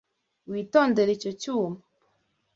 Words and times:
Witondere 0.51 1.09
icyo 1.17 1.31
cyuma 1.41 1.77